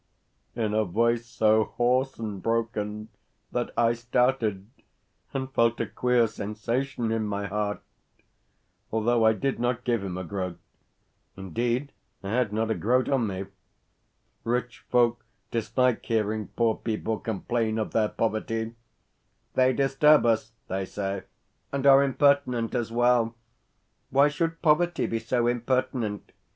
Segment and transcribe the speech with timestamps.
[0.55, 3.09] in a voice so hoarse and broken
[3.51, 4.65] that I started,
[5.31, 7.83] and felt a queer sensation in my heart,
[8.91, 10.57] although I did not give him a groat.
[11.37, 11.91] Indeed,
[12.23, 13.45] I had not a groat on me.
[14.43, 18.73] Rich folk dislike hearing poor people complain of their poverty.
[19.53, 21.25] "They disturb us," they say,
[21.71, 23.35] "and are impertinent as well.
[24.09, 26.31] Why should poverty be so impertinent?